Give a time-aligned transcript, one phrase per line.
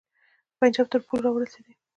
[0.59, 1.73] پنجاب تر پولو را ورسېدی.